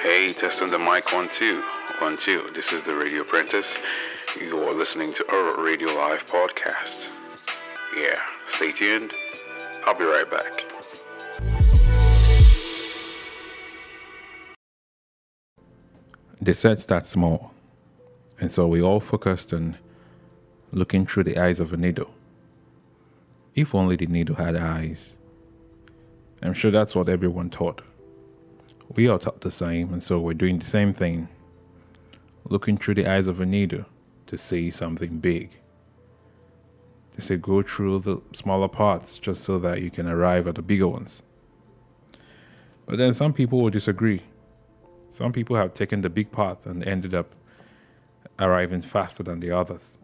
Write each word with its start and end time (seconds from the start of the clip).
Hey, 0.00 0.32
testing 0.32 0.70
the 0.70 0.78
mic 0.78 1.12
one 1.12 1.28
two 1.28 1.60
one 2.00 2.16
two. 2.16 2.50
This 2.54 2.72
is 2.72 2.84
the 2.84 2.94
Radio 2.94 3.22
Apprentice. 3.22 3.76
You 4.38 4.56
are 4.58 4.72
listening 4.72 5.12
to 5.14 5.28
our 5.28 5.60
Radio 5.60 5.88
Live 5.88 6.24
podcast. 6.26 7.08
Yeah, 7.96 8.20
stay 8.46 8.70
tuned. 8.70 9.12
I'll 9.84 9.98
be 9.98 10.04
right 10.04 10.30
back. 10.30 10.64
They 16.40 16.52
said 16.52 16.78
start 16.78 17.04
small. 17.04 17.52
And 18.38 18.52
so 18.52 18.68
we 18.68 18.80
all 18.80 19.00
focused 19.00 19.52
on 19.52 19.78
looking 20.70 21.06
through 21.06 21.24
the 21.24 21.38
eyes 21.38 21.58
of 21.58 21.72
a 21.72 21.76
needle. 21.76 22.14
If 23.56 23.74
only 23.74 23.96
the 23.96 24.06
needle 24.06 24.36
had 24.36 24.54
eyes. 24.54 25.16
I'm 26.40 26.54
sure 26.54 26.70
that's 26.70 26.94
what 26.94 27.08
everyone 27.08 27.50
thought. 27.50 27.82
We 28.94 29.08
all 29.08 29.18
thought 29.18 29.42
the 29.42 29.50
same, 29.50 29.92
and 29.92 30.02
so 30.02 30.18
we're 30.18 30.34
doing 30.34 30.58
the 30.58 30.64
same 30.64 30.92
thing. 30.92 31.28
Looking 32.44 32.78
through 32.78 32.94
the 32.94 33.06
eyes 33.06 33.26
of 33.26 33.40
a 33.40 33.46
needle 33.46 33.84
to 34.26 34.38
see 34.38 34.70
something 34.70 35.18
big. 35.18 35.58
They 37.14 37.20
say 37.20 37.36
go 37.36 37.62
through 37.62 38.00
the 38.00 38.22
smaller 38.32 38.68
parts 38.68 39.18
just 39.18 39.44
so 39.44 39.58
that 39.58 39.82
you 39.82 39.90
can 39.90 40.08
arrive 40.08 40.46
at 40.46 40.54
the 40.54 40.62
bigger 40.62 40.88
ones. 40.88 41.22
But 42.86 42.96
then 42.96 43.12
some 43.12 43.34
people 43.34 43.60
will 43.60 43.70
disagree. 43.70 44.22
Some 45.10 45.32
people 45.32 45.56
have 45.56 45.74
taken 45.74 46.00
the 46.00 46.08
big 46.08 46.32
path 46.32 46.64
and 46.64 46.82
ended 46.82 47.14
up 47.14 47.34
arriving 48.38 48.82
faster 48.82 49.22
than 49.22 49.40
the 49.40 49.50
others. 49.50 49.98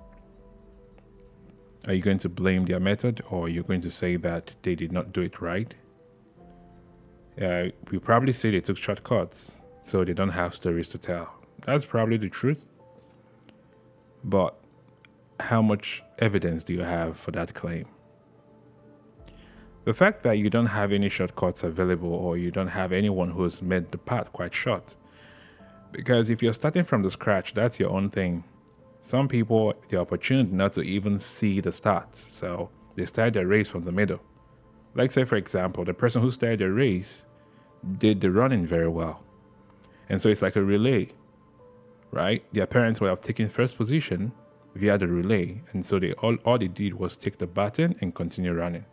Are 1.86 1.94
you 1.94 2.02
going 2.02 2.18
to 2.18 2.28
blame 2.28 2.66
their 2.66 2.80
method 2.80 3.22
or 3.30 3.46
are 3.46 3.48
you 3.48 3.62
going 3.62 3.82
to 3.82 3.90
say 3.90 4.16
that 4.16 4.54
they 4.62 4.74
did 4.74 4.92
not 4.92 5.12
do 5.12 5.22
it 5.22 5.40
right? 5.40 5.74
Uh, 7.40 7.66
we 7.90 7.98
probably 7.98 8.32
say 8.32 8.50
they 8.50 8.60
took 8.60 8.76
shortcuts, 8.76 9.56
so 9.82 10.04
they 10.04 10.12
don't 10.12 10.30
have 10.30 10.54
stories 10.54 10.88
to 10.90 10.98
tell. 10.98 11.34
That's 11.66 11.84
probably 11.84 12.16
the 12.16 12.28
truth. 12.28 12.66
But 14.22 14.54
how 15.40 15.60
much 15.60 16.02
evidence 16.18 16.64
do 16.64 16.72
you 16.72 16.82
have 16.82 17.16
for 17.16 17.30
that 17.32 17.54
claim? 17.54 17.86
The 19.84 19.92
fact 19.92 20.22
that 20.22 20.38
you 20.38 20.48
don't 20.48 20.66
have 20.66 20.92
any 20.92 21.10
shortcuts 21.10 21.62
available 21.62 22.12
or 22.12 22.38
you 22.38 22.50
don't 22.50 22.68
have 22.68 22.92
anyone 22.92 23.30
who's 23.30 23.60
made 23.60 23.90
the 23.90 23.98
path 23.98 24.32
quite 24.32 24.54
short. 24.54 24.96
Because 25.92 26.30
if 26.30 26.42
you're 26.42 26.54
starting 26.54 26.84
from 26.84 27.02
the 27.02 27.10
scratch, 27.10 27.52
that's 27.52 27.78
your 27.78 27.90
own 27.90 28.08
thing. 28.10 28.44
Some 29.02 29.28
people, 29.28 29.74
the 29.88 30.00
opportunity 30.00 30.50
not 30.50 30.72
to 30.74 30.80
even 30.80 31.18
see 31.18 31.60
the 31.60 31.70
start, 31.70 32.16
so 32.16 32.70
they 32.94 33.04
start 33.04 33.34
their 33.34 33.46
race 33.46 33.68
from 33.68 33.82
the 33.82 33.92
middle. 33.92 34.20
Like, 34.94 35.10
say, 35.12 35.24
for 35.24 35.36
example, 35.36 35.84
the 35.84 35.94
person 35.94 36.22
who 36.22 36.30
started 36.30 36.60
the 36.60 36.70
race 36.70 37.24
did 37.98 38.20
the 38.20 38.30
running 38.30 38.66
very 38.66 38.88
well. 38.88 39.22
And 40.08 40.20
so 40.20 40.28
it's 40.28 40.42
like 40.42 40.56
a 40.56 40.62
relay, 40.62 41.08
right? 42.10 42.44
Their 42.52 42.66
parents 42.66 43.00
would 43.00 43.08
have 43.08 43.20
taken 43.20 43.48
first 43.48 43.76
position 43.76 44.32
via 44.74 44.98
the 44.98 45.06
relay. 45.08 45.62
And 45.72 45.84
so 45.84 45.98
they 45.98 46.12
all, 46.12 46.36
all 46.44 46.58
they 46.58 46.68
did 46.68 46.94
was 46.94 47.16
take 47.16 47.38
the 47.38 47.46
baton 47.46 47.96
and 48.00 48.14
continue 48.14 48.52
running. 48.52 48.84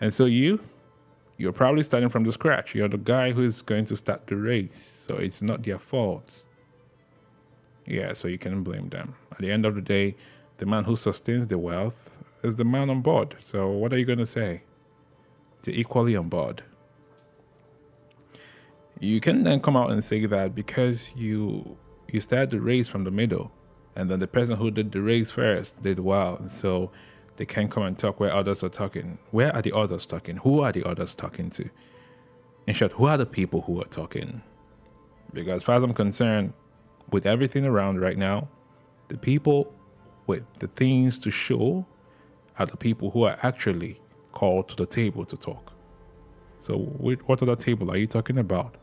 And 0.00 0.14
so 0.14 0.26
you, 0.26 0.60
you're 1.36 1.52
probably 1.52 1.82
starting 1.82 2.08
from 2.08 2.24
the 2.24 2.32
scratch. 2.32 2.74
You're 2.74 2.88
the 2.88 2.98
guy 2.98 3.32
who's 3.32 3.62
going 3.62 3.84
to 3.86 3.96
start 3.96 4.26
the 4.26 4.36
race. 4.36 5.04
So 5.06 5.16
it's 5.16 5.42
not 5.42 5.62
their 5.62 5.78
fault. 5.78 6.44
Yeah, 7.86 8.12
so 8.12 8.28
you 8.28 8.38
can 8.38 8.62
blame 8.62 8.90
them. 8.90 9.14
At 9.32 9.38
the 9.38 9.50
end 9.50 9.64
of 9.64 9.74
the 9.74 9.80
day, 9.80 10.16
the 10.58 10.66
man 10.66 10.84
who 10.84 10.94
sustains 10.94 11.46
the 11.46 11.58
wealth 11.58 12.17
is 12.42 12.56
the 12.56 12.64
man 12.64 12.90
on 12.90 13.02
board. 13.02 13.36
So 13.40 13.68
what 13.68 13.92
are 13.92 13.98
you 13.98 14.04
going 14.04 14.18
to 14.18 14.26
say? 14.26 14.62
They're 15.62 15.74
equally 15.74 16.16
on 16.16 16.28
board. 16.28 16.62
You 19.00 19.20
can 19.20 19.44
then 19.44 19.60
come 19.60 19.76
out 19.76 19.90
and 19.90 20.02
say 20.02 20.26
that 20.26 20.54
because 20.54 21.14
you 21.14 21.76
you 22.10 22.20
started 22.20 22.50
the 22.50 22.60
race 22.60 22.88
from 22.88 23.04
the 23.04 23.10
middle, 23.10 23.52
and 23.94 24.10
then 24.10 24.18
the 24.18 24.26
person 24.26 24.56
who 24.56 24.70
did 24.70 24.92
the 24.92 25.02
race 25.02 25.30
first 25.30 25.82
did 25.82 26.00
well, 26.00 26.36
and 26.36 26.50
so 26.50 26.90
they 27.36 27.44
can 27.44 27.68
come 27.68 27.84
and 27.84 27.98
talk 27.98 28.18
where 28.18 28.34
others 28.34 28.64
are 28.64 28.68
talking. 28.68 29.18
Where 29.30 29.54
are 29.54 29.62
the 29.62 29.72
others 29.72 30.06
talking? 30.06 30.38
Who 30.38 30.60
are 30.60 30.72
the 30.72 30.84
others 30.84 31.14
talking 31.14 31.50
to? 31.50 31.68
In 32.66 32.74
short, 32.74 32.92
who 32.92 33.06
are 33.06 33.16
the 33.16 33.26
people 33.26 33.62
who 33.62 33.80
are 33.80 33.86
talking? 33.86 34.42
Because, 35.32 35.56
as 35.56 35.62
far 35.62 35.76
as 35.76 35.82
I'm 35.82 35.94
concerned, 35.94 36.54
with 37.10 37.26
everything 37.26 37.64
around 37.64 38.00
right 38.00 38.18
now, 38.18 38.48
the 39.08 39.16
people 39.16 39.72
with 40.26 40.44
the 40.58 40.66
things 40.66 41.18
to 41.20 41.30
show 41.30 41.86
are 42.58 42.66
the 42.66 42.76
people 42.76 43.10
who 43.10 43.22
are 43.22 43.38
actually 43.42 44.00
called 44.32 44.68
to 44.68 44.76
the 44.76 44.86
table 44.86 45.24
to 45.24 45.36
talk. 45.36 45.72
So, 46.60 46.76
what 46.76 47.42
other 47.42 47.56
table 47.56 47.90
are 47.90 47.96
you 47.96 48.06
talking 48.06 48.38
about? 48.38 48.74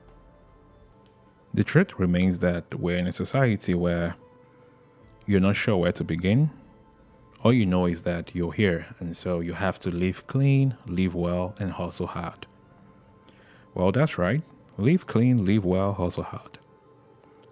The 1.53 1.63
truth 1.63 1.97
remains 1.97 2.39
that 2.39 2.79
we're 2.79 2.97
in 2.97 3.07
a 3.07 3.13
society 3.13 3.73
where 3.73 4.15
you're 5.25 5.39
not 5.39 5.55
sure 5.55 5.77
where 5.77 5.91
to 5.93 6.03
begin. 6.03 6.51
All 7.43 7.53
you 7.53 7.65
know 7.65 7.85
is 7.85 8.03
that 8.03 8.33
you're 8.33 8.51
here, 8.51 8.87
and 8.99 9.15
so 9.15 9.39
you 9.39 9.53
have 9.53 9.77
to 9.79 9.91
live 9.91 10.25
clean, 10.27 10.75
live 10.87 11.13
well, 11.13 11.53
and 11.59 11.71
hustle 11.71 12.07
hard. 12.07 12.47
Well, 13.73 13.91
that's 13.91 14.17
right. 14.17 14.41
Live 14.77 15.05
clean, 15.05 15.45
live 15.45 15.63
well, 15.63 15.93
hustle 15.93 16.23
hard. 16.23 16.57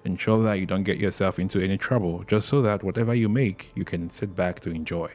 Ensure 0.04 0.44
that 0.44 0.60
you 0.60 0.66
don't 0.66 0.84
get 0.84 0.98
yourself 0.98 1.40
into 1.40 1.62
any 1.62 1.78
trouble 1.78 2.24
just 2.28 2.50
so 2.50 2.62
that 2.62 2.84
whatever 2.84 3.14
you 3.14 3.30
make, 3.30 3.72
you 3.76 3.86
can 3.86 4.10
sit 4.10 4.36
back 4.36 4.60
to 4.62 4.70
enjoy. 4.70 5.12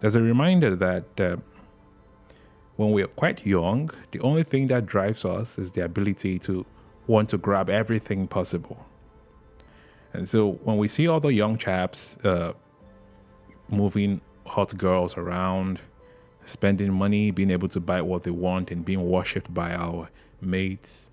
There's 0.00 0.14
a 0.14 0.20
reminder 0.20 0.76
that 0.76 1.20
uh, 1.20 1.36
when 2.76 2.90
we're 2.92 3.06
quite 3.06 3.46
young, 3.46 3.90
the 4.10 4.20
only 4.20 4.42
thing 4.42 4.66
that 4.68 4.86
drives 4.86 5.24
us 5.24 5.58
is 5.58 5.72
the 5.72 5.84
ability 5.84 6.38
to 6.40 6.66
want 7.06 7.28
to 7.30 7.38
grab 7.38 7.70
everything 7.70 8.26
possible. 8.26 8.86
And 10.12 10.28
so 10.28 10.52
when 10.62 10.76
we 10.76 10.88
see 10.88 11.06
the 11.06 11.28
young 11.28 11.58
chaps 11.58 12.16
uh, 12.24 12.52
moving 13.70 14.20
hot 14.46 14.76
girls 14.76 15.16
around, 15.16 15.80
spending 16.44 16.92
money, 16.92 17.30
being 17.30 17.50
able 17.50 17.68
to 17.68 17.80
buy 17.80 18.00
what 18.02 18.22
they 18.22 18.30
want, 18.30 18.70
and 18.70 18.84
being 18.84 19.08
worshipped 19.08 19.52
by 19.52 19.74
our 19.74 20.10
mates, 20.40 21.10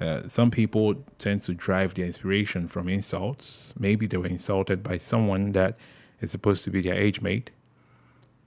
uh, 0.00 0.28
some 0.28 0.50
people 0.50 0.94
tend 1.18 1.42
to 1.42 1.52
drive 1.54 1.94
their 1.94 2.06
inspiration 2.06 2.68
from 2.68 2.88
insults. 2.88 3.74
Maybe 3.78 4.06
they 4.06 4.16
were 4.16 4.26
insulted 4.26 4.82
by 4.82 4.96
someone 4.98 5.52
that 5.52 5.76
is 6.20 6.30
supposed 6.30 6.64
to 6.64 6.70
be 6.70 6.80
their 6.80 6.94
age 6.94 7.20
mate. 7.20 7.50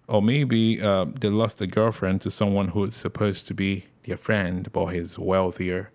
Or 0.07 0.21
maybe 0.21 0.81
uh, 0.81 1.05
they 1.19 1.29
lost 1.29 1.61
a 1.61 1.67
girlfriend 1.67 2.21
to 2.21 2.31
someone 2.31 2.69
who's 2.69 2.95
supposed 2.95 3.47
to 3.47 3.53
be 3.53 3.85
their 4.05 4.17
friend, 4.17 4.71
but 4.71 4.87
he's 4.87 5.17
wealthier. 5.17 5.91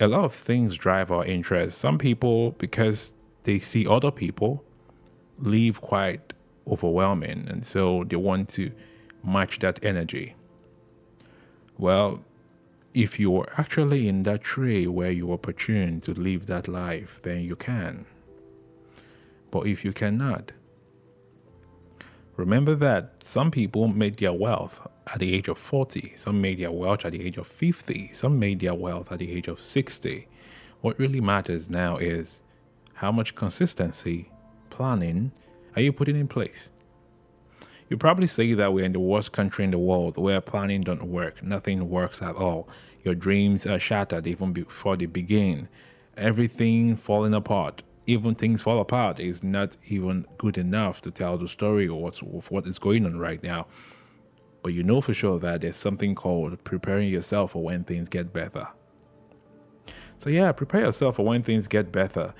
A 0.00 0.08
lot 0.08 0.24
of 0.24 0.34
things 0.34 0.76
drive 0.76 1.10
our 1.10 1.24
interest. 1.24 1.78
Some 1.78 1.98
people, 1.98 2.52
because 2.52 3.14
they 3.44 3.58
see 3.58 3.86
other 3.86 4.10
people, 4.10 4.64
leave 5.38 5.80
quite 5.80 6.32
overwhelming, 6.66 7.46
and 7.48 7.64
so 7.64 8.04
they 8.04 8.16
want 8.16 8.48
to 8.50 8.72
match 9.22 9.60
that 9.60 9.82
energy. 9.84 10.34
Well, 11.78 12.24
if 12.92 13.20
you 13.20 13.36
are 13.36 13.48
actually 13.56 14.08
in 14.08 14.22
that 14.22 14.42
tree 14.42 14.86
where 14.86 15.10
you 15.10 15.30
are 15.30 15.34
opportune 15.34 16.00
to 16.00 16.12
live 16.12 16.46
that 16.46 16.66
life, 16.66 17.20
then 17.22 17.42
you 17.42 17.54
can. 17.54 18.06
But 19.50 19.66
if 19.66 19.84
you 19.84 19.92
cannot, 19.92 20.52
remember 22.36 22.74
that 22.74 23.22
some 23.22 23.50
people 23.50 23.88
made 23.88 24.18
their 24.18 24.32
wealth 24.32 24.86
at 25.12 25.18
the 25.20 25.34
age 25.34 25.48
of 25.48 25.58
40, 25.58 26.14
some 26.16 26.40
made 26.40 26.58
their 26.58 26.70
wealth 26.70 27.04
at 27.04 27.12
the 27.12 27.24
age 27.24 27.36
of 27.36 27.46
50, 27.46 28.10
some 28.12 28.38
made 28.38 28.60
their 28.60 28.74
wealth 28.74 29.10
at 29.10 29.18
the 29.18 29.32
age 29.32 29.48
of 29.48 29.60
60. 29.60 30.28
What 30.80 30.98
really 30.98 31.20
matters 31.20 31.70
now 31.70 31.96
is 31.96 32.42
how 32.94 33.12
much 33.12 33.34
consistency, 33.34 34.30
planning 34.70 35.32
are 35.74 35.82
you 35.82 35.92
putting 35.92 36.16
in 36.16 36.28
place? 36.28 36.70
You 37.88 37.96
probably 37.96 38.26
say 38.26 38.52
that 38.54 38.72
we're 38.72 38.84
in 38.84 38.92
the 38.92 39.00
worst 39.00 39.32
country 39.32 39.64
in 39.64 39.70
the 39.70 39.78
world 39.78 40.16
where 40.18 40.40
planning 40.40 40.80
don't 40.80 41.04
work. 41.04 41.42
Nothing 41.42 41.88
works 41.88 42.20
at 42.20 42.34
all. 42.34 42.68
Your 43.04 43.14
dreams 43.14 43.64
are 43.66 43.78
shattered 43.78 44.26
even 44.26 44.52
before 44.52 44.96
they 44.96 45.06
begin. 45.06 45.68
Everything 46.16 46.96
falling 46.96 47.34
apart. 47.34 47.82
Even 48.06 48.34
things 48.34 48.62
fall 48.62 48.80
apart 48.80 49.18
is 49.18 49.42
not 49.42 49.76
even 49.88 50.26
good 50.38 50.56
enough 50.56 51.00
to 51.02 51.10
tell 51.10 51.36
the 51.36 51.48
story 51.48 51.88
of, 51.88 51.96
what's, 51.96 52.20
what 52.20 52.66
is 52.66 52.78
going 52.78 53.04
on 53.04 53.18
right 53.18 53.42
now. 53.42 53.66
But 54.62 54.72
you 54.72 54.82
know 54.82 55.00
for 55.00 55.14
sure 55.14 55.38
that 55.40 55.60
there's 55.60 55.76
something 55.76 56.14
called 56.14 56.62
preparing 56.64 57.08
yourself 57.08 57.52
for 57.52 57.62
when 57.62 57.84
things 57.84 58.08
get 58.08 58.32
better. 58.32 58.68
So, 60.18 60.30
yeah, 60.30 60.52
prepare 60.52 60.82
yourself 60.82 61.16
for 61.16 61.24
when 61.24 61.42
things 61.42 61.68
get 61.68 61.92
better. 61.92 62.32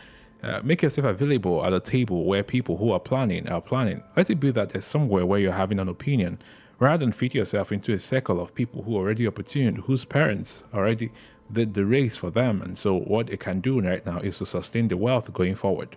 Uh, 0.43 0.61
make 0.63 0.83
yourself 0.83 1.07
available 1.07 1.65
at 1.65 1.73
a 1.73 1.81
table 1.81 2.25
where 2.25 2.43
people 2.43 2.77
who 2.77 2.91
are 2.93 3.01
planning 3.01 3.49
are 3.49 3.61
planning. 3.61 4.03
Let 4.17 4.31
it 4.31 4.41
be 4.41 4.51
that 4.53 4.71
there's 4.71 4.85
somewhere 4.85 5.27
where 5.27 5.41
you're 5.41 5.53
having 5.53 5.79
an 5.79 5.89
opinion, 5.89 6.39
rather 6.79 7.05
than 7.05 7.13
fit 7.13 7.35
yourself 7.35 7.73
into 7.73 7.93
a 7.93 7.99
circle 7.99 8.41
of 8.41 8.55
people 8.55 8.83
who 8.83 8.97
are 8.97 9.01
already 9.01 9.27
opportune, 9.27 9.77
whose 9.77 10.05
parents 10.05 10.63
already 10.73 11.11
did 11.53 11.75
the 11.75 11.85
race 11.85 12.17
for 12.17 12.31
them. 12.31 12.63
And 12.63 12.77
so, 12.77 12.99
what 12.99 13.29
they 13.29 13.37
can 13.37 13.61
do 13.61 13.81
right 13.81 14.05
now 14.05 14.19
is 14.19 14.39
to 14.39 14.47
sustain 14.47 14.89
the 14.89 14.97
wealth 14.97 15.33
going 15.33 15.55
forward. 15.55 15.97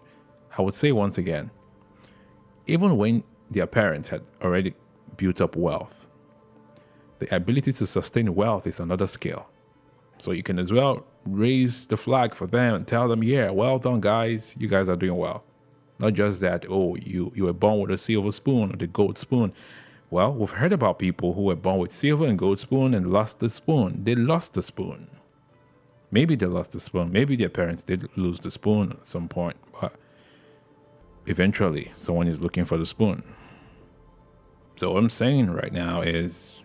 I 0.58 0.62
would 0.62 0.76
say 0.76 0.92
once 0.92 1.18
again, 1.18 1.52
even 2.66 2.98
when 2.98 3.24
their 3.50 3.68
parents 3.68 4.10
had 4.10 4.22
already 4.42 4.74
built 5.18 5.42
up 5.42 5.56
wealth, 5.56 6.06
the 7.20 7.34
ability 7.36 7.74
to 7.74 7.88
sustain 7.88 8.34
wealth 8.36 8.66
is 8.68 8.80
another 8.80 9.08
skill. 9.08 9.48
So 10.20 10.32
you 10.32 10.44
can 10.44 10.60
as 10.60 10.72
well 10.72 11.06
raise 11.26 11.86
the 11.88 11.98
flag 11.98 12.34
for 12.34 12.48
them 12.48 12.76
and 12.76 12.88
tell 12.88 13.08
them, 13.08 13.24
yeah, 13.24 13.50
well 13.52 13.80
done, 13.80 14.02
guys. 14.02 14.56
You 14.60 14.68
guys 14.68 14.90
are 14.90 14.96
doing 14.96 15.16
well. 15.18 15.44
Not 15.98 16.14
just 16.14 16.40
that, 16.42 16.66
oh, 16.70 16.96
you, 16.96 17.32
you 17.36 17.46
were 17.46 17.54
born 17.54 17.82
with 17.82 17.92
a 17.92 17.98
silver 17.98 18.32
spoon 18.32 18.74
or 18.74 18.78
the 18.78 18.88
gold 18.88 19.18
spoon. 19.18 19.54
Well, 20.10 20.34
we've 20.34 20.50
heard 20.50 20.74
about 20.74 21.00
people 21.00 21.34
who 21.34 21.44
were 21.44 21.56
born 21.56 21.80
with 21.80 21.92
silver 21.92 22.26
and 22.26 22.40
gold 22.40 22.60
spoon 22.60 22.94
and 22.94 23.12
lost 23.12 23.40
the 23.40 23.50
spoon. 23.50 24.04
They 24.04 24.16
lost 24.16 24.54
the 24.54 24.62
spoon. 24.62 25.08
Maybe 26.12 26.36
they 26.36 26.46
lost 26.46 26.72
the 26.72 26.80
spoon. 26.80 27.12
Maybe 27.12 27.36
their 27.36 27.50
parents 27.50 27.84
did 27.84 28.10
lose 28.18 28.40
the 28.40 28.52
spoon 28.52 28.92
at 28.94 29.08
some 29.08 29.28
point, 29.28 29.58
but 29.80 29.94
eventually 31.26 31.92
someone 32.00 32.28
is 32.28 32.42
looking 32.42 32.66
for 32.66 32.78
the 32.78 32.86
spoon. 32.86 33.24
So 34.76 34.94
what 34.94 35.00
I'm 35.00 35.10
saying 35.10 35.52
right 35.52 35.74
now 35.74 36.02
is 36.02 36.64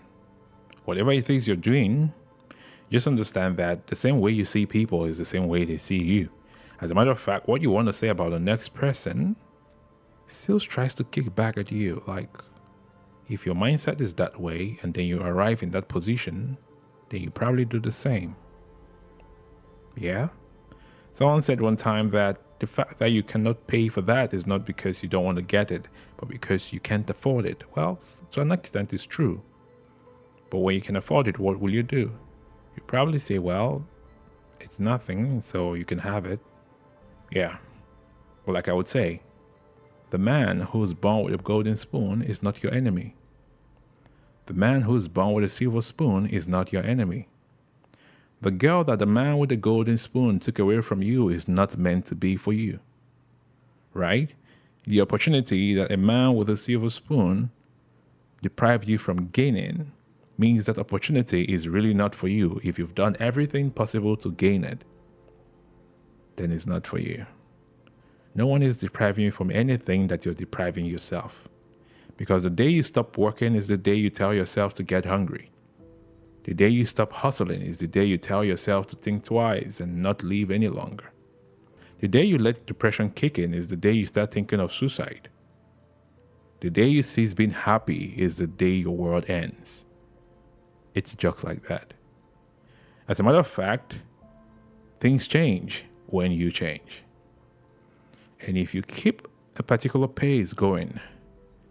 whatever 0.84 1.12
it 1.12 1.28
is 1.28 1.46
you're 1.46 1.56
doing, 1.56 2.12
just 2.90 3.06
understand 3.06 3.56
that 3.56 3.88
the 3.88 3.96
same 3.96 4.20
way 4.20 4.30
you 4.32 4.44
see 4.44 4.66
people 4.66 5.04
is 5.04 5.18
the 5.18 5.24
same 5.24 5.48
way 5.48 5.64
they 5.64 5.76
see 5.76 6.02
you. 6.02 6.30
As 6.80 6.90
a 6.90 6.94
matter 6.94 7.10
of 7.10 7.20
fact, 7.20 7.48
what 7.48 7.60
you 7.60 7.70
want 7.70 7.86
to 7.88 7.92
say 7.92 8.08
about 8.08 8.30
the 8.30 8.38
next 8.38 8.72
person 8.72 9.36
still 10.26 10.60
tries 10.60 10.94
to 10.94 11.04
kick 11.04 11.34
back 11.34 11.56
at 11.56 11.72
you. 11.72 12.02
Like, 12.06 12.30
if 13.28 13.46
your 13.46 13.54
mindset 13.54 14.00
is 14.00 14.14
that 14.14 14.40
way 14.40 14.78
and 14.82 14.94
then 14.94 15.06
you 15.06 15.20
arrive 15.20 15.62
in 15.62 15.70
that 15.72 15.88
position, 15.88 16.56
then 17.08 17.20
you 17.20 17.30
probably 17.30 17.64
do 17.64 17.80
the 17.80 17.92
same. 17.92 18.36
Yeah? 19.96 20.28
Someone 21.12 21.42
said 21.42 21.60
one 21.60 21.76
time 21.76 22.08
that 22.08 22.40
the 22.58 22.66
fact 22.66 22.98
that 22.98 23.10
you 23.10 23.22
cannot 23.22 23.66
pay 23.66 23.88
for 23.88 24.00
that 24.02 24.34
is 24.34 24.46
not 24.46 24.64
because 24.64 25.02
you 25.02 25.08
don't 25.08 25.24
want 25.24 25.36
to 25.36 25.42
get 25.42 25.70
it, 25.70 25.88
but 26.16 26.28
because 26.28 26.72
you 26.72 26.80
can't 26.80 27.08
afford 27.08 27.46
it. 27.46 27.62
Well, 27.76 28.00
to 28.32 28.40
an 28.40 28.52
extent, 28.52 28.92
it's 28.92 29.04
true. 29.06 29.42
But 30.50 30.58
when 30.58 30.74
you 30.74 30.80
can 30.80 30.96
afford 30.96 31.28
it, 31.28 31.38
what 31.38 31.60
will 31.60 31.70
you 31.70 31.82
do? 31.82 32.12
You 32.76 32.82
probably 32.86 33.18
say, 33.18 33.38
well, 33.38 33.86
it's 34.60 34.80
nothing, 34.80 35.40
so 35.40 35.74
you 35.74 35.84
can 35.84 35.98
have 35.98 36.26
it. 36.26 36.40
Yeah. 37.30 37.58
Well, 38.44 38.54
like 38.54 38.68
I 38.68 38.72
would 38.72 38.88
say, 38.88 39.22
the 40.10 40.18
man 40.18 40.60
who 40.60 40.82
is 40.84 40.94
born 40.94 41.24
with 41.24 41.34
a 41.34 41.38
golden 41.38 41.76
spoon 41.76 42.22
is 42.22 42.42
not 42.42 42.62
your 42.62 42.72
enemy. 42.72 43.14
The 44.46 44.54
man 44.54 44.82
who 44.82 44.94
is 44.96 45.08
born 45.08 45.32
with 45.32 45.44
a 45.44 45.48
silver 45.48 45.80
spoon 45.80 46.26
is 46.26 46.46
not 46.46 46.72
your 46.72 46.82
enemy. 46.82 47.28
The 48.44 48.50
girl 48.50 48.84
that 48.84 48.98
the 48.98 49.06
man 49.06 49.38
with 49.38 49.48
the 49.48 49.56
golden 49.56 49.96
spoon 49.96 50.38
took 50.38 50.58
away 50.58 50.82
from 50.82 51.00
you 51.00 51.30
is 51.30 51.48
not 51.48 51.78
meant 51.78 52.04
to 52.06 52.14
be 52.14 52.36
for 52.36 52.52
you. 52.52 52.78
Right? 53.94 54.32
The 54.86 55.00
opportunity 55.00 55.72
that 55.72 55.90
a 55.90 55.96
man 55.96 56.34
with 56.34 56.50
a 56.50 56.56
silver 56.58 56.90
spoon 56.90 57.50
deprived 58.42 58.86
you 58.86 58.98
from 58.98 59.28
gaining 59.28 59.92
means 60.36 60.66
that 60.66 60.76
opportunity 60.76 61.44
is 61.44 61.68
really 61.68 61.94
not 61.94 62.14
for 62.14 62.28
you. 62.28 62.60
If 62.62 62.78
you've 62.78 62.94
done 62.94 63.16
everything 63.18 63.70
possible 63.70 64.14
to 64.18 64.30
gain 64.32 64.62
it, 64.62 64.84
then 66.36 66.52
it's 66.52 66.66
not 66.66 66.86
for 66.86 66.98
you. 66.98 67.24
No 68.34 68.46
one 68.46 68.60
is 68.60 68.76
depriving 68.76 69.24
you 69.24 69.30
from 69.30 69.50
anything 69.52 70.08
that 70.08 70.26
you're 70.26 70.34
depriving 70.34 70.84
yourself. 70.84 71.48
Because 72.18 72.42
the 72.42 72.50
day 72.50 72.68
you 72.68 72.82
stop 72.82 73.16
working 73.16 73.54
is 73.54 73.68
the 73.68 73.78
day 73.78 73.94
you 73.94 74.10
tell 74.10 74.34
yourself 74.34 74.74
to 74.74 74.82
get 74.82 75.06
hungry. 75.06 75.50
The 76.44 76.52
day 76.54 76.68
you 76.68 76.84
stop 76.84 77.12
hustling 77.12 77.62
is 77.62 77.78
the 77.78 77.86
day 77.86 78.04
you 78.04 78.18
tell 78.18 78.44
yourself 78.44 78.86
to 78.88 78.96
think 78.96 79.24
twice 79.24 79.80
and 79.80 80.02
not 80.02 80.22
live 80.22 80.50
any 80.50 80.68
longer. 80.68 81.10
The 82.00 82.08
day 82.08 82.24
you 82.24 82.36
let 82.36 82.66
depression 82.66 83.10
kick 83.10 83.38
in 83.38 83.54
is 83.54 83.68
the 83.68 83.76
day 83.76 83.92
you 83.92 84.06
start 84.06 84.30
thinking 84.30 84.60
of 84.60 84.70
suicide. 84.70 85.30
The 86.60 86.68
day 86.68 86.86
you 86.86 87.02
cease 87.02 87.32
being 87.32 87.50
happy 87.50 88.14
is 88.16 88.36
the 88.36 88.46
day 88.46 88.74
your 88.74 88.94
world 88.94 89.28
ends. 89.28 89.86
It's 90.94 91.14
just 91.14 91.44
like 91.44 91.66
that. 91.68 91.94
As 93.08 93.20
a 93.20 93.22
matter 93.22 93.38
of 93.38 93.46
fact, 93.46 94.02
things 95.00 95.26
change 95.26 95.84
when 96.06 96.30
you 96.30 96.50
change. 96.50 97.02
And 98.46 98.58
if 98.58 98.74
you 98.74 98.82
keep 98.82 99.26
a 99.56 99.62
particular 99.62 100.08
pace 100.08 100.52
going, 100.52 101.00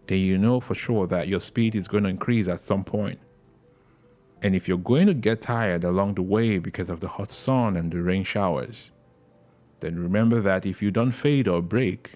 then 0.08 0.18
you 0.18 0.40
know 0.40 0.60
for 0.60 0.74
sure 0.74 1.06
that 1.08 1.28
your 1.28 1.40
speed 1.40 1.76
is 1.76 1.88
going 1.88 2.06
to 2.06 2.10
increase 2.10 2.48
at 2.48 2.60
some 2.60 2.84
point. 2.84 3.20
And 4.44 4.54
if 4.56 4.68
you're 4.68 4.78
going 4.78 5.08
to 5.08 5.14
get 5.14 5.40
tired 5.40 5.86
along 5.86 6.16
the 6.16 6.22
way 6.22 6.60
because 6.60 6.90
of 6.90 7.00
the 7.00 7.08
hot 7.08 7.32
sun 7.32 7.78
and 7.78 7.92
the 7.92 8.02
rain 8.02 8.26
showers, 8.26 8.92
then 9.80 9.98
remember 9.98 10.42
that 10.42 10.66
if 10.66 10.82
you 10.82 10.92
don't 10.92 11.14
fade 11.14 11.48
or 11.48 11.62
break, 11.62 12.16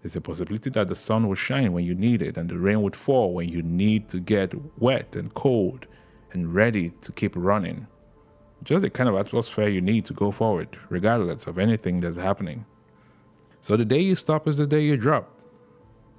there's 0.00 0.14
a 0.14 0.20
possibility 0.20 0.70
that 0.70 0.86
the 0.86 0.94
sun 0.94 1.26
will 1.26 1.34
shine 1.34 1.72
when 1.72 1.84
you 1.84 1.94
need 1.96 2.22
it 2.22 2.36
and 2.36 2.48
the 2.48 2.58
rain 2.58 2.80
would 2.82 2.94
fall 2.94 3.34
when 3.34 3.48
you 3.48 3.60
need 3.60 4.08
to 4.10 4.20
get 4.20 4.52
wet 4.80 5.16
and 5.16 5.34
cold 5.34 5.86
and 6.32 6.54
ready 6.54 6.90
to 7.00 7.10
keep 7.10 7.32
running. 7.34 7.88
Just 8.62 8.82
the 8.82 8.90
kind 8.90 9.08
of 9.08 9.16
atmosphere 9.16 9.68
you 9.68 9.80
need 9.80 10.04
to 10.04 10.12
go 10.12 10.30
forward, 10.30 10.78
regardless 10.90 11.46
of 11.48 11.58
anything 11.58 12.00
that's 12.00 12.16
happening. 12.16 12.66
So 13.62 13.76
the 13.76 13.84
day 13.84 14.00
you 14.00 14.14
stop 14.14 14.46
is 14.46 14.58
the 14.58 14.66
day 14.66 14.82
you 14.84 14.96
drop. 14.96 15.28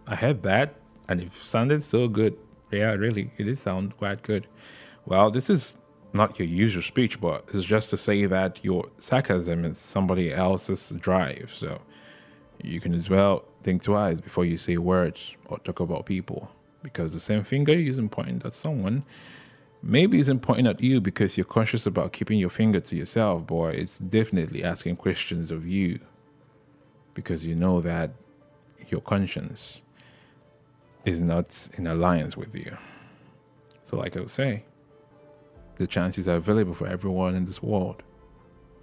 I 0.07 0.15
had 0.15 0.43
that, 0.43 0.75
and 1.07 1.21
it 1.21 1.33
sounded 1.33 1.81
so 1.81 2.07
good. 2.07 2.37
Yeah, 2.71 2.91
really, 2.93 3.31
it 3.37 3.43
did 3.43 3.57
sound 3.57 3.95
quite 3.97 4.21
good. 4.21 4.47
Well, 5.05 5.29
this 5.29 5.49
is 5.49 5.77
not 6.13 6.39
your 6.39 6.47
usual 6.47 6.81
speech, 6.81 7.21
but 7.21 7.47
it's 7.53 7.65
just 7.65 7.89
to 7.91 7.97
say 7.97 8.25
that 8.25 8.63
your 8.63 8.89
sarcasm 8.97 9.65
is 9.65 9.77
somebody 9.77 10.33
else's 10.33 10.91
drive. 10.97 11.51
So 11.53 11.81
you 12.63 12.79
can 12.79 12.95
as 12.95 13.09
well 13.09 13.45
think 13.63 13.83
twice 13.83 14.21
before 14.21 14.45
you 14.45 14.57
say 14.57 14.77
words 14.77 15.35
or 15.45 15.59
talk 15.59 15.79
about 15.79 16.05
people. 16.05 16.49
Because 16.81 17.11
the 17.11 17.19
same 17.19 17.43
finger 17.43 17.73
isn't 17.73 18.09
pointing 18.09 18.41
at 18.45 18.53
someone. 18.53 19.03
Maybe 19.81 20.19
isn't 20.19 20.39
pointing 20.39 20.67
at 20.67 20.81
you 20.81 21.01
because 21.01 21.37
you're 21.37 21.45
conscious 21.45 21.85
about 21.85 22.11
keeping 22.11 22.39
your 22.39 22.49
finger 22.49 22.79
to 22.79 22.95
yourself, 22.95 23.45
boy. 23.45 23.71
It's 23.71 23.99
definitely 23.99 24.63
asking 24.63 24.95
questions 24.95 25.51
of 25.51 25.67
you 25.67 25.99
because 27.13 27.45
you 27.45 27.55
know 27.55 27.81
that 27.81 28.11
your 28.87 29.01
conscience 29.01 29.81
is 31.05 31.21
not 31.21 31.69
in 31.77 31.85
alliance 31.85 32.35
with 32.35 32.55
you. 32.55 32.77
So, 33.85 33.97
like 33.97 34.17
I 34.17 34.21
would 34.21 34.31
say, 34.31 34.65
the 35.77 35.87
chances 35.87 36.27
are 36.27 36.35
available 36.35 36.73
for 36.73 36.87
everyone 36.87 37.35
in 37.35 37.45
this 37.45 37.61
world. 37.61 38.03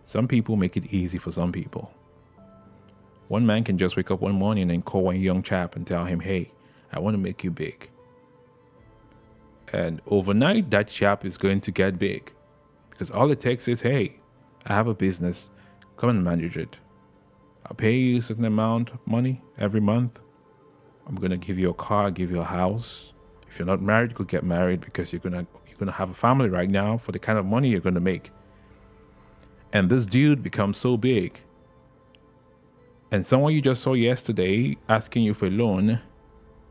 Some 0.05 0.29
people 0.29 0.57
make 0.57 0.77
it 0.77 0.93
easy 0.93 1.19
for 1.19 1.31
some 1.31 1.53
people. 1.53 1.93
One 3.29 3.47
man 3.47 3.65
can 3.65 3.79
just 3.79 3.97
wake 3.97 4.11
up 4.11 4.21
one 4.21 4.35
morning 4.35 4.71
and 4.71 4.85
call 4.85 5.05
one 5.05 5.21
young 5.21 5.43
chap 5.43 5.75
and 5.77 5.87
tell 5.87 6.05
him, 6.05 6.21
hey, 6.21 6.53
I 6.93 6.99
want 6.99 7.15
to 7.15 7.19
make 7.19 7.45
you 7.45 7.51
big. 7.51 7.89
And 9.73 10.03
overnight, 10.07 10.71
that 10.71 10.89
chap 10.89 11.25
is 11.25 11.39
going 11.39 11.63
to 11.63 11.71
get 11.71 11.99
big 11.99 12.33
because 12.91 13.11
all 13.11 13.31
it 13.31 13.41
takes 13.41 13.69
is, 13.69 13.81
hey, 13.81 14.21
I 14.67 14.75
have 14.75 14.87
a 14.87 14.95
business, 14.95 15.49
come 15.97 16.11
and 16.11 16.23
manage 16.23 16.57
it. 16.57 16.77
I'll 17.65 17.75
pay 17.75 17.97
you 17.97 18.19
a 18.19 18.23
certain 18.23 18.45
amount 18.45 18.91
of 18.91 18.99
money 19.07 19.43
every 19.57 19.81
month. 19.81 20.21
I'm 21.07 21.15
gonna 21.15 21.37
give 21.37 21.59
you 21.59 21.71
a 21.71 21.75
car, 21.75 22.11
give 22.11 22.31
you 22.31 22.41
a 22.41 22.45
house. 22.45 23.13
If 23.49 23.59
you're 23.59 23.67
not 23.67 23.81
married, 23.81 24.11
you 24.11 24.17
could 24.17 24.29
get 24.29 24.45
married 24.45 24.81
because 24.83 25.13
you're 25.13 25.21
gonna 25.21 25.47
you're 25.83 25.87
gonna 25.87 25.99
have 25.99 26.11
a 26.11 26.15
family 26.15 26.49
right 26.49 26.71
now 26.71 26.97
for 26.97 27.11
the 27.11 27.19
kind 27.19 27.39
of 27.39 27.45
money 27.45 27.69
you're 27.69 27.81
gonna 27.81 28.01
make. 28.01 28.31
And 29.73 29.91
this 29.91 30.07
dude 30.07 30.43
becomes 30.43 30.77
so 30.77 30.97
big. 30.97 31.43
And 33.11 33.27
someone 33.27 33.53
you 33.53 33.61
just 33.61 33.83
saw 33.83 33.95
yesterday 33.95 34.77
asking 34.89 35.25
you 35.25 35.35
for 35.35 35.47
a 35.47 35.51
loan 35.51 36.01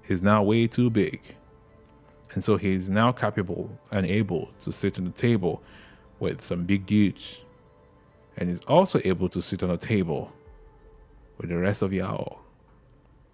is 0.07 0.23
now 0.23 0.43
way 0.43 0.67
too 0.67 0.89
big. 0.89 1.35
And 2.33 2.43
so 2.43 2.55
he's 2.55 2.87
now 2.89 3.11
capable 3.11 3.77
and 3.91 4.05
able 4.05 4.49
to 4.61 4.71
sit 4.71 4.97
on 4.97 5.05
the 5.05 5.11
table 5.11 5.61
with 6.19 6.41
some 6.41 6.63
big 6.63 6.85
dudes. 6.85 7.41
And 8.37 8.49
he's 8.49 8.61
also 8.61 9.01
able 9.03 9.27
to 9.29 9.41
sit 9.41 9.61
on 9.61 9.71
a 9.71 9.77
table 9.77 10.31
with 11.37 11.49
the 11.49 11.57
rest 11.57 11.81
of 11.81 11.91
y'all, 11.91 12.39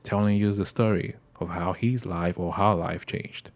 telling 0.02 0.38
you 0.38 0.54
the 0.54 0.66
story 0.66 1.16
of 1.40 1.50
how 1.50 1.74
his 1.74 2.06
life 2.06 2.40
or 2.40 2.54
her 2.54 2.74
life 2.74 3.06
changed. 3.06 3.52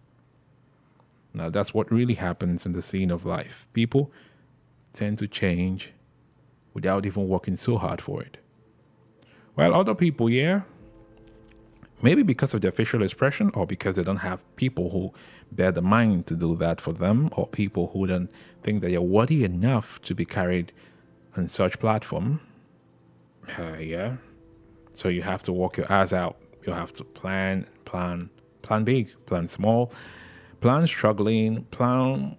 Now, 1.34 1.50
that's 1.50 1.74
what 1.74 1.92
really 1.92 2.16
happens 2.16 2.66
in 2.66 2.74
the 2.74 2.82
scene 2.82 3.12
of 3.12 3.26
life. 3.26 3.68
People 3.74 4.12
tend 4.94 5.18
to 5.20 5.28
change 5.28 5.92
without 6.74 7.06
even 7.06 7.28
working 7.28 7.58
so 7.58 7.78
hard 7.78 8.02
for 8.02 8.22
it. 8.22 8.38
While 9.56 9.76
other 9.76 9.96
people, 9.96 10.30
yeah, 10.30 10.62
maybe 12.02 12.24
because 12.24 12.54
of 12.54 12.62
their 12.62 12.72
facial 12.72 13.04
expression 13.04 13.52
or 13.54 13.66
because 13.66 13.96
they 13.96 14.04
don't 14.04 14.18
have 14.18 14.44
people 14.56 14.90
who 14.90 15.14
bear 15.52 15.72
the 15.72 15.82
mind 15.82 16.26
to 16.28 16.36
do 16.36 16.56
that 16.58 16.82
for 16.82 16.94
them 16.94 17.30
or 17.34 17.48
people 17.48 17.92
who 17.94 18.08
don't 18.08 18.30
think 18.62 18.82
that 18.82 18.92
you're 18.92 19.02
worthy 19.02 19.44
enough 19.44 20.02
to 20.04 20.16
be 20.16 20.26
carried 20.26 20.72
on 21.38 21.48
such 21.48 21.80
platform. 21.80 22.42
Uh, 23.58 23.78
yeah, 23.80 24.16
so 24.94 25.10
you 25.10 25.22
have 25.22 25.44
to 25.44 25.52
walk 25.52 25.78
your 25.78 25.92
ass 25.92 26.14
out. 26.14 26.38
You 26.66 26.74
have 26.74 26.94
to 26.94 27.04
plan, 27.04 27.66
plan, 27.86 28.30
plan 28.62 28.84
big, 28.84 29.14
plan 29.26 29.48
small, 29.48 29.92
plan 30.62 30.86
struggling, 30.86 31.64
plan 31.66 32.38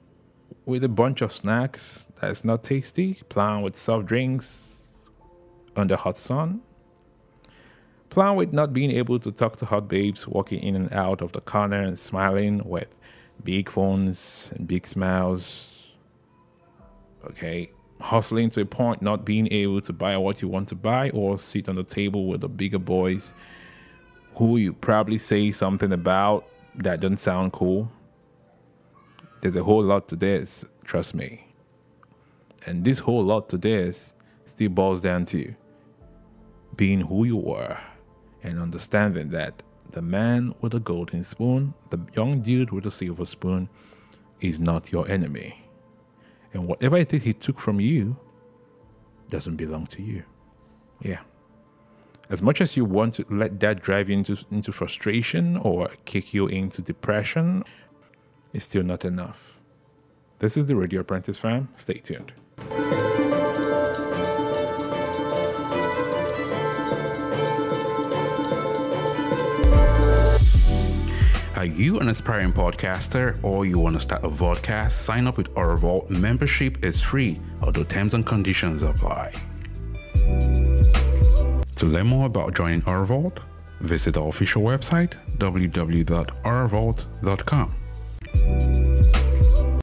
with 0.64 0.85
a 0.85 0.88
bunch 0.88 1.21
of 1.21 1.33
snacks 1.33 2.07
that's 2.21 2.45
not 2.45 2.62
tasty, 2.62 3.14
plan 3.29 3.62
with 3.62 3.75
soft 3.75 4.07
drinks 4.07 4.83
under 5.76 5.97
hot 5.97 6.17
sun, 6.17 6.62
plan 8.11 8.37
with 8.37 8.52
not 8.52 8.73
being 8.73 8.93
able 8.93 9.19
to 9.19 9.33
talk 9.33 9.57
to 9.57 9.67
hot 9.67 9.88
babes 9.88 10.26
walking 10.26 10.62
in 10.62 10.76
and 10.76 10.93
out 10.93 11.21
of 11.21 11.33
the 11.33 11.41
corner 11.41 11.83
and 11.83 11.99
smiling 11.99 12.62
with 12.64 12.97
big 13.43 13.69
phones 13.69 14.52
and 14.55 14.69
big 14.69 14.87
smiles. 14.87 15.69
Okay, 17.25 17.73
hustling 18.00 18.50
to 18.50 18.61
a 18.61 18.64
point, 18.64 19.02
not 19.02 19.25
being 19.25 19.52
able 19.52 19.81
to 19.81 19.93
buy 19.93 20.17
what 20.17 20.43
you 20.43 20.49
want 20.49 20.69
to 20.69 20.76
buy, 20.76 21.11
or 21.11 21.38
sit 21.38 21.69
on 21.69 21.75
the 21.75 21.85
table 21.85 22.26
with 22.26 22.41
the 22.41 22.49
bigger 22.49 22.79
boys 22.79 23.35
who 24.37 24.57
you 24.57 24.73
probably 24.73 25.19
say 25.19 25.50
something 25.50 25.93
about 25.93 26.47
that 26.76 27.00
doesn't 27.00 27.19
sound 27.19 27.52
cool. 27.52 27.91
There's 29.42 29.56
a 29.56 29.64
whole 29.64 29.82
lot 29.82 30.06
to 30.08 30.16
this, 30.16 30.64
trust 30.84 31.14
me. 31.16 31.49
And 32.64 32.84
this 32.84 33.00
whole 33.00 33.25
lot 33.25 33.49
to 33.49 33.58
this 33.58 34.14
still 34.46 34.68
boils 34.68 35.02
down 35.02 35.25
to 35.26 35.54
being 36.76 37.00
who 37.00 37.25
you 37.25 37.52
are 37.52 37.82
and 38.44 38.61
understanding 38.61 39.30
that 39.30 39.64
the 39.90 40.00
man 40.00 40.54
with 40.61 40.72
the 40.72 40.78
golden 40.78 41.25
spoon, 41.25 41.75
the 41.90 41.99
young 42.14 42.40
dude 42.40 42.70
with 42.70 42.84
the 42.84 42.90
silver 42.92 43.25
spoon, 43.25 43.68
is 44.40 44.61
not 44.61 44.92
your 44.92 45.08
enemy. 45.11 45.68
And 46.52 46.68
whatever 46.68 46.96
it 46.96 47.12
is 47.12 47.25
he 47.25 47.32
took 47.32 47.58
from 47.58 47.80
you 47.80 48.16
doesn't 49.28 49.56
belong 49.56 49.87
to 49.87 50.02
you. 50.02 50.22
Yeah. 51.00 51.20
As 52.30 52.40
much 52.40 52.61
as 52.61 52.76
you 52.76 52.84
want 52.84 53.14
to 53.14 53.26
let 53.28 53.58
that 53.58 53.82
drive 53.82 54.08
you 54.08 54.18
into, 54.18 54.38
into 54.52 54.70
frustration 54.70 55.56
or 55.56 55.90
kick 56.04 56.32
you 56.32 56.46
into 56.46 56.80
depression, 56.80 57.64
it's 58.52 58.64
still 58.64 58.82
not 58.82 59.04
enough. 59.04 59.61
This 60.38 60.56
is 60.56 60.66
the 60.66 60.76
Radio 60.76 61.00
Apprentice 61.00 61.38
fam. 61.38 61.68
Stay 61.76 61.99
tuned. 61.99 62.32
Are 71.62 71.66
you 71.66 72.00
an 72.00 72.09
aspiring 72.09 72.52
podcaster 72.52 73.38
or 73.44 73.64
you 73.64 73.78
want 73.78 73.94
to 73.94 74.00
start 74.00 74.25
a 74.25 74.28
vodcast? 74.28 74.90
Sign 74.90 75.28
up 75.28 75.37
with 75.37 75.56
our 75.56 75.76
Vault. 75.76 76.11
Membership 76.11 76.85
is 76.85 77.00
free, 77.00 77.40
although 77.62 77.85
terms 77.85 78.14
and 78.14 78.26
conditions 78.26 78.82
apply. 78.82 79.32
To 81.76 81.87
learn 81.87 82.09
more 82.09 82.26
about 82.26 82.56
joining 82.56 82.85
our 82.87 83.04
Vault, 83.04 83.38
visit 83.80 84.16
our 84.16 84.26
official 84.26 84.62
website 84.62 85.14
www.ourvault.com. 85.38 87.82
Thanks. 88.35 88.72